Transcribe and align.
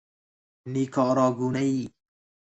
نیکاراگوئه 0.71 1.63
ای 1.71 1.77